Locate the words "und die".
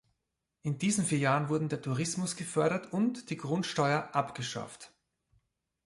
2.91-3.37